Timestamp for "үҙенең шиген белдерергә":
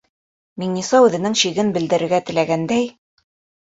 1.09-2.25